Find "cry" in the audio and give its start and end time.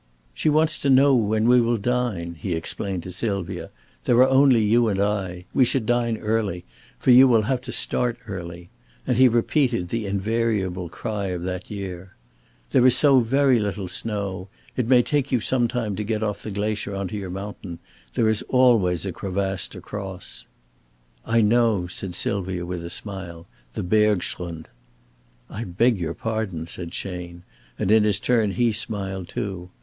10.89-11.25